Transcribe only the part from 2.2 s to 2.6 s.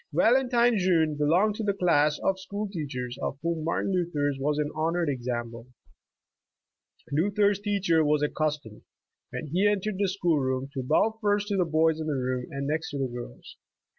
of